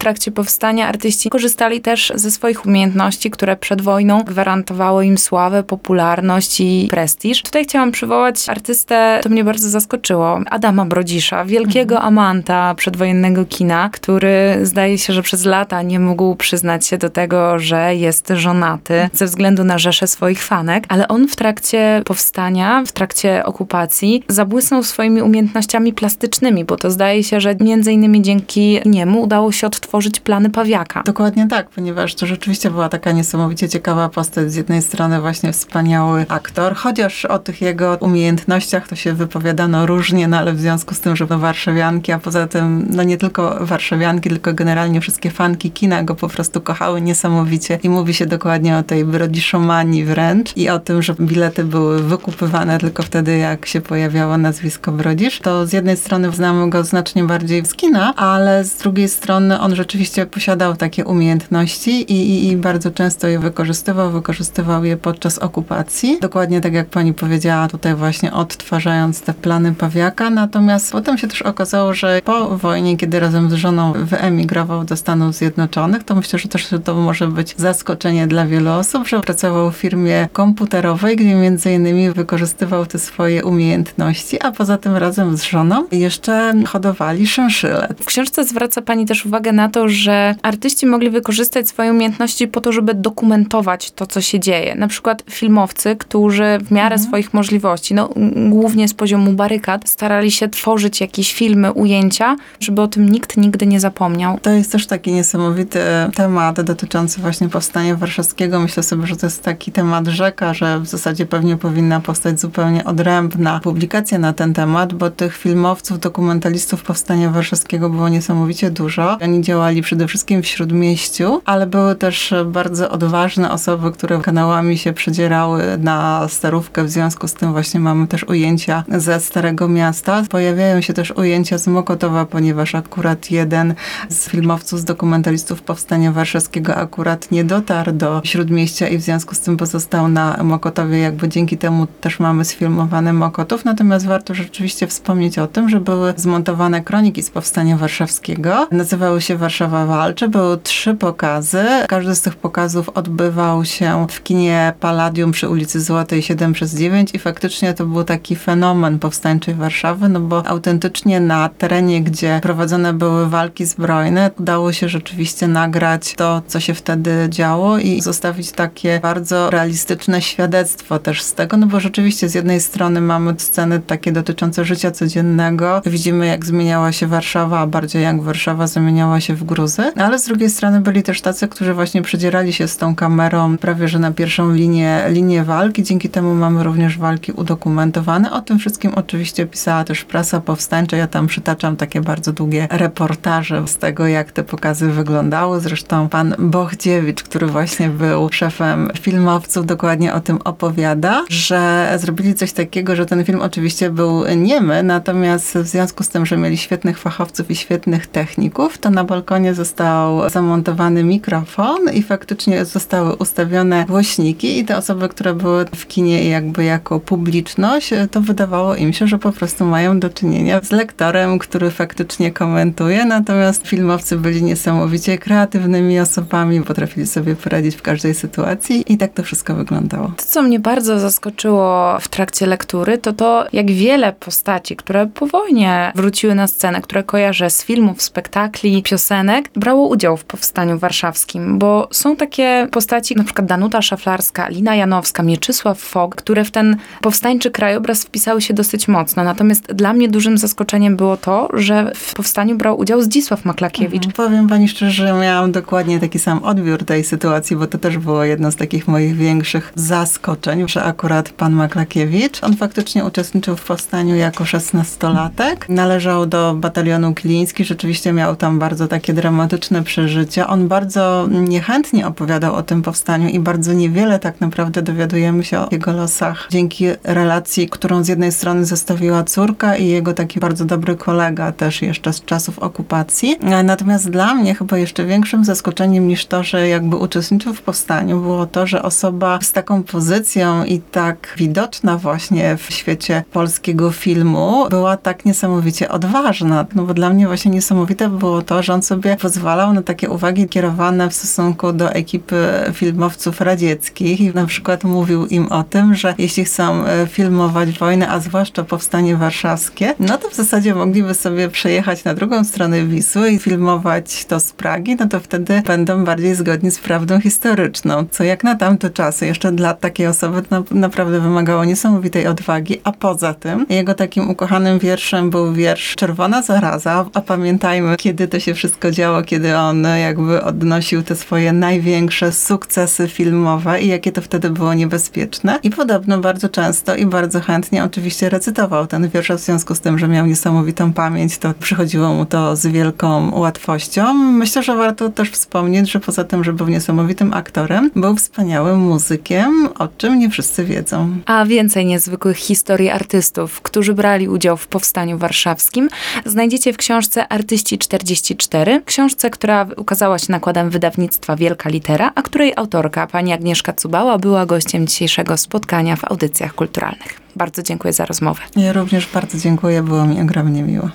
Trakcie 0.02 0.32
powstania 0.32 0.88
artyści 0.88 1.30
korzystali 1.30 1.80
też 1.80 2.12
ze 2.14 2.30
swoich 2.30 2.66
umiejętności, 2.66 3.30
które 3.30 3.56
przed 3.56 3.80
wojną 3.80 4.22
gwarantowały 4.22 5.06
im 5.06 5.18
sławę, 5.18 5.62
popularność 5.62 6.60
i 6.60 6.88
prestiż. 6.90 7.42
Tutaj 7.42 7.64
chciałam 7.64 7.92
przywołać 7.92 8.48
artystę, 8.48 9.20
to 9.22 9.28
mnie 9.28 9.44
bardzo 9.44 9.68
zaskoczyło, 9.68 10.40
Adama 10.50 10.84
Brodzisza, 10.84 11.44
wielkiego 11.44 11.94
mhm. 11.94 12.08
amanta 12.08 12.74
przedwojennego 12.74 13.44
kina, 13.44 13.90
który 13.92 14.58
zdaje 14.62 14.98
się, 14.98 15.12
że 15.12 15.22
przez 15.22 15.44
lata 15.44 15.82
nie 15.82 16.00
mógł 16.00 16.36
przyznać 16.36 16.86
się 16.86 16.98
do 16.98 17.10
tego, 17.10 17.58
że 17.58 17.94
jest 17.94 18.32
żonaty 18.34 19.08
ze 19.12 19.26
względu 19.26 19.64
na 19.64 19.78
rzeszę 19.78 20.06
swoich 20.06 20.44
fanek, 20.44 20.84
ale 20.88 21.08
on 21.08 21.28
w 21.28 21.36
trakcie 21.36 22.02
powstania, 22.04 22.82
w 22.86 22.92
trakcie 22.92 23.44
okupacji 23.44 24.24
zabłysnął 24.28 24.82
swoimi 24.82 25.22
umiejętnościami 25.22 25.92
plastycznymi, 25.92 26.64
bo 26.64 26.76
to 26.76 26.90
zdaje 26.90 27.24
się, 27.24 27.40
że 27.40 27.54
między 27.60 27.92
innymi 27.92 28.22
dzięki 28.22 28.80
niemu 28.84 29.22
udało 29.22 29.52
się 29.52 29.66
odtworzyć 29.66 29.91
stworzyć 29.92 30.20
plany 30.20 30.50
Pawiaka. 30.50 31.02
Dokładnie 31.02 31.48
tak, 31.48 31.70
ponieważ 31.70 32.14
to 32.14 32.26
rzeczywiście 32.26 32.70
była 32.70 32.88
taka 32.88 33.12
niesamowicie 33.12 33.68
ciekawa 33.68 34.08
postać. 34.08 34.52
Z 34.52 34.54
jednej 34.54 34.82
strony 34.82 35.20
właśnie 35.20 35.52
wspaniały 35.52 36.26
aktor, 36.28 36.74
chociaż 36.74 37.24
o 37.24 37.38
tych 37.38 37.62
jego 37.62 37.96
umiejętnościach 38.00 38.88
to 38.88 38.96
się 38.96 39.12
wypowiadano 39.12 39.86
różnie, 39.86 40.28
no 40.28 40.38
ale 40.38 40.52
w 40.52 40.60
związku 40.60 40.94
z 40.94 41.00
tym, 41.00 41.16
że 41.16 41.26
warszawianki, 41.26 42.12
a 42.12 42.18
poza 42.18 42.46
tym 42.46 42.86
no 42.90 43.02
nie 43.02 43.16
tylko 43.16 43.66
warszawianki, 43.66 44.28
tylko 44.28 44.54
generalnie 44.54 45.00
wszystkie 45.00 45.30
fanki 45.30 45.70
kina 45.70 46.02
go 46.02 46.14
po 46.14 46.28
prostu 46.28 46.60
kochały 46.60 47.00
niesamowicie 47.00 47.78
i 47.82 47.88
mówi 47.88 48.14
się 48.14 48.26
dokładnie 48.26 48.76
o 48.76 48.82
tej 48.82 49.04
brodziszomanii 49.04 50.04
wręcz 50.04 50.56
i 50.56 50.68
o 50.68 50.78
tym, 50.78 51.02
że 51.02 51.14
bilety 51.20 51.64
były 51.64 52.02
wykupywane 52.02 52.78
tylko 52.78 53.02
wtedy, 53.02 53.38
jak 53.38 53.66
się 53.66 53.80
pojawiało 53.80 54.38
nazwisko 54.38 54.92
Brodzisz. 54.92 55.40
To 55.40 55.66
z 55.66 55.72
jednej 55.72 55.96
strony 55.96 56.32
znamy 56.32 56.70
go 56.70 56.84
znacznie 56.84 57.24
bardziej 57.24 57.66
z 57.66 57.74
kina, 57.74 58.14
ale 58.16 58.64
z 58.64 58.76
drugiej 58.76 59.08
strony 59.08 59.60
on 59.60 59.81
rzeczywiście 59.82 60.26
posiadał 60.26 60.76
takie 60.76 61.04
umiejętności 61.04 62.12
i, 62.12 62.30
i, 62.30 62.50
i 62.50 62.56
bardzo 62.56 62.90
często 62.90 63.28
je 63.28 63.38
wykorzystywał, 63.38 64.10
wykorzystywał 64.10 64.84
je 64.84 64.96
podczas 64.96 65.38
okupacji. 65.38 66.18
Dokładnie 66.20 66.60
tak 66.60 66.72
jak 66.72 66.88
pani 66.88 67.14
powiedziała 67.14 67.68
tutaj 67.68 67.94
właśnie 67.94 68.32
odtwarzając 68.32 69.20
te 69.20 69.34
plany 69.34 69.74
Pawiaka, 69.74 70.30
natomiast 70.30 70.92
potem 70.92 71.18
się 71.18 71.28
też 71.28 71.42
okazało, 71.42 71.94
że 71.94 72.20
po 72.24 72.58
wojnie, 72.58 72.96
kiedy 72.96 73.20
razem 73.20 73.50
z 73.50 73.54
żoną 73.54 73.92
wyemigrował 73.92 74.84
do 74.84 74.96
Stanów 74.96 75.34
Zjednoczonych, 75.34 76.04
to 76.04 76.14
myślę, 76.14 76.38
że 76.38 76.48
też 76.48 76.68
to 76.84 76.94
może 76.94 77.28
być 77.28 77.54
zaskoczenie 77.56 78.26
dla 78.26 78.46
wielu 78.46 78.70
osób, 78.70 79.08
że 79.08 79.20
pracował 79.20 79.70
w 79.70 79.76
firmie 79.76 80.28
komputerowej, 80.32 81.16
gdzie 81.16 81.34
między 81.34 81.72
innymi 81.72 82.10
wykorzystywał 82.10 82.86
te 82.86 82.98
swoje 82.98 83.44
umiejętności, 83.44 84.42
a 84.42 84.52
poza 84.52 84.78
tym 84.78 84.96
razem 84.96 85.36
z 85.36 85.42
żoną 85.42 85.86
jeszcze 85.92 86.54
hodowali 86.66 87.26
szynszyle. 87.26 87.88
W 88.00 88.04
książce 88.04 88.44
zwraca 88.44 88.82
Pani 88.82 89.06
też 89.06 89.26
uwagę 89.26 89.52
na 89.52 89.68
to, 89.72 89.88
że 89.88 90.34
artyści 90.42 90.86
mogli 90.86 91.10
wykorzystać 91.10 91.68
swoje 91.68 91.90
umiejętności 91.90 92.48
po 92.48 92.60
to, 92.60 92.72
żeby 92.72 92.94
dokumentować 92.94 93.90
to, 93.90 94.06
co 94.06 94.20
się 94.20 94.40
dzieje. 94.40 94.74
Na 94.74 94.88
przykład 94.88 95.22
filmowcy, 95.30 95.96
którzy 95.96 96.58
w 96.64 96.70
miarę 96.70 96.94
Mhm. 96.94 97.08
swoich 97.08 97.34
możliwości, 97.34 97.94
no 97.94 98.08
głównie 98.50 98.88
z 98.88 98.94
poziomu 98.94 99.32
barykad, 99.32 99.88
starali 99.88 100.30
się 100.30 100.48
tworzyć 100.48 101.00
jakieś 101.00 101.34
filmy, 101.34 101.72
ujęcia, 101.72 102.36
żeby 102.60 102.82
o 102.82 102.88
tym 102.88 103.08
nikt 103.08 103.36
nigdy 103.36 103.66
nie 103.66 103.80
zapomniał. 103.80 104.38
To 104.42 104.50
jest 104.50 104.72
też 104.72 104.86
taki 104.86 105.12
niesamowity 105.12 105.80
temat 106.14 106.60
dotyczący 106.60 107.20
właśnie 107.20 107.48
powstania 107.48 107.96
warszawskiego. 107.96 108.60
Myślę 108.60 108.82
sobie, 108.82 109.06
że 109.06 109.16
to 109.16 109.26
jest 109.26 109.42
taki 109.42 109.72
temat 109.72 110.06
rzeka, 110.06 110.54
że 110.54 110.80
w 110.80 110.86
zasadzie 110.86 111.26
pewnie 111.26 111.56
powinna 111.56 112.00
powstać 112.00 112.40
zupełnie 112.40 112.84
odrębna 112.84 113.60
publikacja 113.60 114.18
na 114.18 114.32
ten 114.32 114.54
temat, 114.54 114.94
bo 114.94 115.10
tych 115.10 115.36
filmowców, 115.36 116.00
dokumentalistów 116.00 116.82
powstania 116.82 117.30
warszawskiego 117.30 117.90
było 117.90 118.08
niesamowicie 118.08 118.70
dużo. 118.70 119.18
Oni 119.22 119.40
działali 119.42 119.61
przede 119.82 120.08
wszystkim 120.08 120.42
w 120.42 120.46
Śródmieściu, 120.46 121.42
ale 121.44 121.66
były 121.66 121.94
też 121.94 122.34
bardzo 122.46 122.90
odważne 122.90 123.50
osoby, 123.50 123.92
które 123.92 124.20
kanałami 124.20 124.78
się 124.78 124.92
przedzierały 124.92 125.62
na 125.78 126.28
Starówkę. 126.28 126.84
W 126.84 126.90
związku 126.90 127.28
z 127.28 127.34
tym 127.34 127.52
właśnie 127.52 127.80
mamy 127.80 128.06
też 128.06 128.24
ujęcia 128.24 128.84
ze 128.88 129.20
Starego 129.20 129.68
Miasta. 129.68 130.22
Pojawiają 130.30 130.80
się 130.80 130.92
też 130.92 131.10
ujęcia 131.10 131.58
z 131.58 131.66
Mokotowa, 131.66 132.26
ponieważ 132.26 132.74
akurat 132.74 133.30
jeden 133.30 133.74
z 134.08 134.28
filmowców, 134.28 134.80
z 134.80 134.84
dokumentalistów 134.84 135.62
Powstania 135.62 136.12
Warszawskiego 136.12 136.76
akurat 136.76 137.30
nie 137.30 137.44
dotarł 137.44 137.92
do 137.92 138.20
Śródmieścia 138.24 138.88
i 138.88 138.98
w 138.98 139.02
związku 139.02 139.34
z 139.34 139.40
tym 139.40 139.56
pozostał 139.56 140.08
na 140.08 140.42
Mokotowie. 140.42 140.98
Jakby 140.98 141.28
dzięki 141.28 141.58
temu 141.58 141.86
też 141.86 142.20
mamy 142.20 142.44
sfilmowany 142.44 143.12
Mokotów. 143.12 143.64
Natomiast 143.64 144.06
warto 144.06 144.34
rzeczywiście 144.34 144.86
wspomnieć 144.86 145.38
o 145.38 145.46
tym, 145.46 145.68
że 145.68 145.80
były 145.80 146.14
zmontowane 146.16 146.80
kroniki 146.80 147.22
z 147.22 147.30
Powstania 147.30 147.76
Warszawskiego. 147.76 148.68
Nazywały 148.70 149.20
się 149.20 149.36
Warszawa 149.52 149.86
Walczy. 149.86 150.28
Były 150.28 150.58
trzy 150.58 150.94
pokazy. 150.94 151.64
Każdy 151.88 152.14
z 152.14 152.20
tych 152.20 152.36
pokazów 152.36 152.88
odbywał 152.88 153.64
się 153.64 154.06
w 154.10 154.22
kinie 154.22 154.72
Palladium 154.80 155.32
przy 155.32 155.48
ulicy 155.48 155.80
Złotej 155.80 156.22
7 156.22 156.52
przez 156.52 156.74
9 156.74 157.10
i 157.14 157.18
faktycznie 157.18 157.74
to 157.74 157.86
był 157.86 158.04
taki 158.04 158.36
fenomen 158.36 158.98
powstańczej 158.98 159.54
Warszawy, 159.54 160.08
no 160.08 160.20
bo 160.20 160.46
autentycznie 160.46 161.20
na 161.20 161.48
terenie, 161.48 162.02
gdzie 162.02 162.40
prowadzone 162.42 162.92
były 162.92 163.28
walki 163.28 163.66
zbrojne, 163.66 164.30
udało 164.38 164.72
się 164.72 164.88
rzeczywiście 164.88 165.48
nagrać 165.48 166.14
to, 166.14 166.42
co 166.46 166.60
się 166.60 166.74
wtedy 166.74 167.26
działo 167.28 167.78
i 167.78 168.00
zostawić 168.00 168.52
takie 168.52 169.00
bardzo 169.02 169.50
realistyczne 169.50 170.22
świadectwo 170.22 170.98
też 170.98 171.22
z 171.22 171.34
tego, 171.34 171.56
no 171.56 171.66
bo 171.66 171.80
rzeczywiście 171.80 172.28
z 172.28 172.34
jednej 172.34 172.60
strony 172.60 173.00
mamy 173.00 173.34
sceny 173.38 173.80
takie 173.80 174.12
dotyczące 174.12 174.64
życia 174.64 174.90
codziennego, 174.90 175.82
widzimy 175.86 176.26
jak 176.26 176.46
zmieniała 176.46 176.92
się 176.92 177.06
Warszawa, 177.06 177.60
a 177.60 177.66
bardziej 177.66 178.02
jak 178.02 178.22
Warszawa 178.22 178.66
zamieniała 178.66 179.20
się 179.20 179.34
w 179.34 179.41
gruzy, 179.44 179.82
ale 179.96 180.18
z 180.18 180.24
drugiej 180.24 180.50
strony 180.50 180.80
byli 180.80 181.02
też 181.02 181.20
tacy, 181.20 181.48
którzy 181.48 181.74
właśnie 181.74 182.02
przedzierali 182.02 182.52
się 182.52 182.68
z 182.68 182.76
tą 182.76 182.94
kamerą 182.94 183.58
prawie, 183.58 183.88
że 183.88 183.98
na 183.98 184.10
pierwszą 184.12 184.52
linię, 184.52 185.04
linię 185.08 185.44
walki, 185.44 185.82
dzięki 185.82 186.08
temu 186.08 186.34
mamy 186.34 186.62
również 186.62 186.98
walki 186.98 187.32
udokumentowane. 187.32 188.32
O 188.32 188.40
tym 188.40 188.58
wszystkim 188.58 188.92
oczywiście 188.94 189.46
pisała 189.46 189.84
też 189.84 190.04
prasa 190.04 190.40
powstańcza, 190.40 190.96
ja 190.96 191.06
tam 191.06 191.26
przytaczam 191.26 191.76
takie 191.76 192.00
bardzo 192.00 192.32
długie 192.32 192.68
reportaże 192.70 193.62
z 193.66 193.76
tego, 193.76 194.06
jak 194.06 194.32
te 194.32 194.44
pokazy 194.44 194.88
wyglądały. 194.88 195.60
Zresztą 195.60 196.08
pan 196.08 196.34
Bochdziewicz, 196.38 197.22
który 197.22 197.46
właśnie 197.46 197.88
był 197.88 198.28
szefem 198.32 198.90
filmowców, 199.00 199.66
dokładnie 199.66 200.14
o 200.14 200.20
tym 200.20 200.38
opowiada, 200.44 201.24
że 201.28 201.92
zrobili 202.00 202.34
coś 202.34 202.52
takiego, 202.52 202.96
że 202.96 203.06
ten 203.06 203.24
film 203.24 203.40
oczywiście 203.40 203.90
był 203.90 204.24
niemy, 204.36 204.82
natomiast 204.82 205.58
w 205.58 205.66
związku 205.66 206.04
z 206.04 206.08
tym, 206.08 206.26
że 206.26 206.36
mieli 206.36 206.56
świetnych 206.56 206.98
fachowców 206.98 207.50
i 207.50 207.56
świetnych 207.56 208.06
techników, 208.06 208.78
to 208.78 208.90
na 208.90 209.04
balkonie 209.04 209.31
został 209.52 210.30
zamontowany 210.30 211.04
mikrofon 211.04 211.78
i 211.94 212.02
faktycznie 212.02 212.64
zostały 212.64 213.14
ustawione 213.14 213.84
głośniki 213.84 214.58
i 214.58 214.64
te 214.64 214.76
osoby, 214.76 215.08
które 215.08 215.34
były 215.34 215.64
w 215.64 215.86
kinie 215.86 216.28
jakby 216.28 216.64
jako 216.64 217.00
publiczność, 217.00 217.90
to 218.10 218.20
wydawało 218.20 218.74
im 218.74 218.92
się, 218.92 219.06
że 219.06 219.18
po 219.18 219.32
prostu 219.32 219.64
mają 219.64 220.00
do 220.00 220.10
czynienia 220.10 220.60
z 220.62 220.70
lektorem, 220.70 221.38
który 221.38 221.70
faktycznie 221.70 222.30
komentuje, 222.30 223.04
natomiast 223.04 223.66
filmowcy 223.66 224.16
byli 224.16 224.42
niesamowicie 224.42 225.18
kreatywnymi 225.18 226.00
osobami, 226.00 226.62
potrafili 226.62 227.06
sobie 227.06 227.36
poradzić 227.36 227.76
w 227.76 227.82
każdej 227.82 228.14
sytuacji 228.14 228.92
i 228.92 228.98
tak 228.98 229.12
to 229.12 229.22
wszystko 229.22 229.54
wyglądało. 229.54 230.12
To, 230.16 230.24
co 230.24 230.42
mnie 230.42 230.60
bardzo 230.60 231.00
zaskoczyło 231.00 231.98
w 232.00 232.08
trakcie 232.08 232.46
lektury, 232.46 232.98
to 232.98 233.12
to, 233.12 233.44
jak 233.52 233.70
wiele 233.70 234.12
postaci, 234.12 234.76
które 234.76 235.06
po 235.06 235.26
wojnie 235.26 235.92
wróciły 235.94 236.34
na 236.34 236.46
scenę, 236.46 236.80
które 236.80 237.02
kojarzę 237.02 237.50
z 237.50 237.64
filmów, 237.64 238.02
spektakli, 238.02 238.82
piosenek, 238.82 239.11
brało 239.56 239.88
udział 239.88 240.16
w 240.16 240.24
powstaniu 240.24 240.78
warszawskim, 240.78 241.58
bo 241.58 241.88
są 241.90 242.16
takie 242.16 242.68
postaci, 242.70 243.14
przykład 243.24 243.46
Danuta 243.46 243.82
Szaflarska, 243.82 244.48
Lina 244.48 244.74
Janowska, 244.74 245.22
Mieczysław 245.22 245.78
Fog, 245.78 246.16
które 246.16 246.44
w 246.44 246.50
ten 246.50 246.76
powstańczy 247.00 247.50
krajobraz 247.50 248.04
wpisały 248.04 248.42
się 248.42 248.54
dosyć 248.54 248.88
mocno. 248.88 249.24
Natomiast 249.24 249.72
dla 249.72 249.92
mnie 249.92 250.08
dużym 250.08 250.38
zaskoczeniem 250.38 250.96
było 250.96 251.16
to, 251.16 251.48
że 251.54 251.92
w 251.94 252.14
powstaniu 252.14 252.56
brał 252.56 252.78
udział 252.78 253.02
Zdzisław 253.02 253.44
Maklakiewicz. 253.44 254.12
Powiem 254.12 254.48
pani 254.48 254.68
szczerze, 254.68 254.92
że 254.92 255.12
miałam 255.12 255.52
dokładnie 255.52 256.00
taki 256.00 256.18
sam 256.18 256.44
odbiór 256.44 256.84
tej 256.84 257.04
sytuacji, 257.04 257.56
bo 257.56 257.66
to 257.66 257.78
też 257.78 257.98
było 257.98 258.24
jedno 258.24 258.50
z 258.50 258.56
takich 258.56 258.88
moich 258.88 259.16
większych 259.16 259.72
zaskoczeń, 259.74 260.68
że 260.68 260.84
akurat 260.84 261.28
pan 261.28 261.52
Maklakiewicz, 261.52 262.44
on 262.44 262.56
faktycznie 262.56 263.04
uczestniczył 263.04 263.56
w 263.56 263.64
powstaniu 263.64 264.16
jako 264.16 264.44
szesnastolatek. 264.44 265.68
Należał 265.68 266.26
do 266.26 266.54
batalionu 266.54 267.14
Kiliński, 267.14 267.64
rzeczywiście 267.64 268.12
miał 268.12 268.36
tam 268.36 268.58
bardzo 268.58 268.88
takie 269.02 269.12
dramatyczne 269.14 269.82
przeżycia. 269.82 270.46
On 270.46 270.68
bardzo 270.68 271.28
niechętnie 271.30 272.06
opowiadał 272.06 272.54
o 272.54 272.62
tym 272.62 272.82
powstaniu 272.82 273.28
i 273.28 273.40
bardzo 273.40 273.72
niewiele 273.72 274.18
tak 274.18 274.40
naprawdę 274.40 274.82
dowiadujemy 274.82 275.44
się 275.44 275.58
o 275.58 275.68
jego 275.70 275.92
losach 275.92 276.46
dzięki 276.50 276.86
relacji, 277.04 277.68
którą 277.68 278.04
z 278.04 278.08
jednej 278.08 278.32
strony 278.32 278.64
zostawiła 278.64 279.24
córka 279.24 279.76
i 279.76 279.86
jego 279.86 280.14
taki 280.14 280.40
bardzo 280.40 280.64
dobry 280.64 280.96
kolega 280.96 281.52
też 281.52 281.82
jeszcze 281.82 282.12
z 282.12 282.24
czasów 282.24 282.58
okupacji. 282.58 283.36
Natomiast 283.64 284.10
dla 284.10 284.34
mnie 284.34 284.54
chyba 284.54 284.78
jeszcze 284.78 285.04
większym 285.04 285.44
zaskoczeniem 285.44 286.08
niż 286.08 286.26
to, 286.26 286.42
że 286.42 286.68
jakby 286.68 286.96
uczestniczył 286.96 287.54
w 287.54 287.62
powstaniu 287.62 288.20
było 288.20 288.46
to, 288.46 288.66
że 288.66 288.82
osoba 288.82 289.38
z 289.42 289.52
taką 289.52 289.82
pozycją 289.82 290.64
i 290.64 290.80
tak 290.80 291.34
widoczna 291.36 291.96
właśnie 291.98 292.56
w 292.56 292.74
świecie 292.74 293.24
polskiego 293.32 293.90
filmu 293.90 294.66
była 294.70 294.96
tak 294.96 295.24
niesamowicie 295.24 295.88
odważna. 295.88 296.66
No 296.74 296.82
bo 296.84 296.94
dla 296.94 297.10
mnie 297.10 297.26
właśnie 297.26 297.50
niesamowite 297.50 298.08
było 298.08 298.42
to, 298.42 298.62
że 298.62 298.74
on 298.74 298.82
sobie 298.92 299.16
pozwalał 299.16 299.72
na 299.72 299.82
takie 299.82 300.10
uwagi 300.10 300.48
kierowane 300.48 301.10
w 301.10 301.14
stosunku 301.14 301.72
do 301.72 301.92
ekipy 301.92 302.46
filmowców 302.72 303.40
radzieckich 303.40 304.20
i 304.20 304.34
na 304.34 304.46
przykład 304.46 304.84
mówił 304.84 305.26
im 305.26 305.52
o 305.52 305.62
tym, 305.62 305.94
że 305.94 306.14
jeśli 306.18 306.44
chcą 306.44 306.84
e, 306.86 307.06
filmować 307.06 307.78
wojnę, 307.78 308.08
a 308.08 308.20
zwłaszcza 308.20 308.64
powstanie 308.64 309.16
warszawskie, 309.16 309.94
no 310.00 310.18
to 310.18 310.28
w 310.28 310.34
zasadzie 310.34 310.74
mogliby 310.74 311.14
sobie 311.14 311.48
przejechać 311.48 312.04
na 312.04 312.14
drugą 312.14 312.44
stronę 312.44 312.84
Wisły 312.84 313.30
i 313.30 313.38
filmować 313.38 314.24
to 314.24 314.40
z 314.40 314.52
Pragi, 314.52 314.96
no 314.96 315.08
to 315.08 315.20
wtedy 315.20 315.62
będą 315.66 316.04
bardziej 316.04 316.34
zgodni 316.34 316.70
z 316.70 316.78
prawdą 316.78 317.20
historyczną, 317.20 318.04
co 318.10 318.24
jak 318.24 318.44
na 318.44 318.54
tamte 318.54 318.90
czasy, 318.90 319.26
jeszcze 319.26 319.52
dla 319.52 319.74
takiej 319.74 320.06
osoby 320.06 320.42
na, 320.50 320.62
naprawdę 320.70 321.20
wymagało 321.20 321.64
niesamowitej 321.64 322.26
odwagi, 322.26 322.80
a 322.84 322.92
poza 322.92 323.34
tym 323.34 323.66
jego 323.68 323.94
takim 323.94 324.30
ukochanym 324.30 324.78
wierszem 324.78 325.30
był 325.30 325.52
wiersz 325.52 325.94
Czerwona 325.96 326.42
Zaraza, 326.42 327.06
a 327.14 327.20
pamiętajmy, 327.20 327.96
kiedy 327.96 328.28
to 328.28 328.40
się 328.40 328.54
wszystko 328.54 328.81
wszystko 328.82 329.02
działo, 329.02 329.22
kiedy 329.22 329.56
on 329.56 329.86
jakby 330.00 330.42
odnosił 330.42 331.02
te 331.02 331.16
swoje 331.16 331.52
największe 331.52 332.32
sukcesy 332.32 333.08
filmowe 333.08 333.82
i 333.82 333.88
jakie 333.88 334.12
to 334.12 334.22
wtedy 334.22 334.50
było 334.50 334.74
niebezpieczne. 334.74 335.58
I 335.62 335.70
podobno 335.70 336.18
bardzo 336.18 336.48
często 336.48 336.96
i 336.96 337.06
bardzo 337.06 337.40
chętnie 337.40 337.84
oczywiście 337.84 338.28
recytował 338.28 338.86
ten 338.86 339.08
wiersz, 339.08 339.30
w 339.30 339.38
związku 339.38 339.74
z 339.74 339.80
tym, 339.80 339.98
że 339.98 340.08
miał 340.08 340.26
niesamowitą 340.26 340.92
pamięć, 340.92 341.38
to 341.38 341.54
przychodziło 341.60 342.14
mu 342.14 342.26
to 342.26 342.56
z 342.56 342.66
wielką 342.66 343.38
łatwością. 343.38 344.14
Myślę, 344.14 344.62
że 344.62 344.76
warto 344.76 345.08
też 345.08 345.30
wspomnieć, 345.30 345.90
że 345.90 346.00
poza 346.00 346.24
tym, 346.24 346.44
że 346.44 346.52
był 346.52 346.68
niesamowitym 346.68 347.34
aktorem, 347.34 347.90
był 347.96 348.16
wspaniałym 348.16 348.80
muzykiem, 348.80 349.68
o 349.78 349.88
czym 349.88 350.18
nie 350.18 350.30
wszyscy 350.30 350.64
wiedzą. 350.64 351.16
A 351.26 351.44
więcej 351.44 351.86
niezwykłych 351.86 352.36
historii 352.36 352.90
artystów, 352.90 353.60
którzy 353.60 353.94
brali 353.94 354.28
udział 354.28 354.56
w 354.56 354.66
Powstaniu 354.66 355.18
Warszawskim, 355.18 355.88
znajdziecie 356.26 356.72
w 356.72 356.76
książce 356.76 357.28
Artyści 357.28 357.78
44, 357.78 358.71
książce, 358.80 359.30
która 359.30 359.66
ukazała 359.76 360.18
się 360.18 360.32
nakładem 360.32 360.70
wydawnictwa 360.70 361.36
Wielka 361.36 361.68
Litera, 361.68 362.12
a 362.14 362.22
której 362.22 362.52
autorka, 362.56 363.06
pani 363.06 363.32
Agnieszka 363.32 363.72
Cubała, 363.72 364.18
była 364.18 364.46
gościem 364.46 364.86
dzisiejszego 364.86 365.36
spotkania 365.36 365.96
w 365.96 366.04
audycjach 366.04 366.54
kulturalnych. 366.54 367.20
Bardzo 367.36 367.62
dziękuję 367.62 367.92
za 367.92 368.04
rozmowę. 368.04 368.40
Ja 368.56 368.72
również 368.72 369.08
bardzo 369.14 369.38
dziękuję, 369.38 369.82
było 369.82 370.04
mi 370.04 370.20
ogromnie 370.20 370.62
miło. 370.62 370.88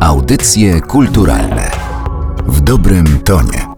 Audycje 0.00 0.80
kulturalne 0.80 1.70
w 2.46 2.60
dobrym 2.60 3.20
tonie. 3.24 3.73